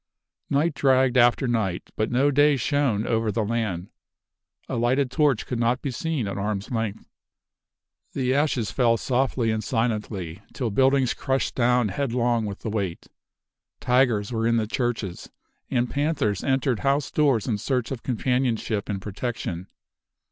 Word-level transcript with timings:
Night 0.49 0.73
dragged 0.73 1.15
after 1.15 1.47
night, 1.47 1.91
but 1.95 2.09
no 2.09 2.31
day 2.31 2.55
shone 2.57 3.05
over 3.05 3.31
the 3.31 3.45
land. 3.45 3.91
A 4.67 4.75
lighted 4.75 5.11
torch 5.11 5.45
could 5.45 5.59
not 5.59 5.83
be 5.83 5.91
seen 5.91 6.27
at 6.27 6.39
arm's 6.39 6.71
length! 6.71 7.07
The 8.13 8.33
ashes 8.33 8.71
fell 8.71 8.97
softly 8.97 9.51
and 9.51 9.63
silently, 9.63 10.41
till 10.55 10.71
buildings 10.71 11.13
crushed 11.13 11.53
down 11.53 11.89
headlong 11.89 12.47
with 12.47 12.61
the 12.61 12.69
weight. 12.71 13.09
Tigers 13.79 14.31
were 14.31 14.47
in 14.47 14.57
the 14.57 14.65
churches, 14.65 15.29
and 15.69 15.87
panthers 15.87 16.43
entered 16.43 16.79
house 16.79 17.11
doors 17.11 17.45
in 17.45 17.59
search 17.59 17.91
of 17.91 18.01
companionship 18.01 18.89
and 18.89 18.99
protection. 19.03 19.67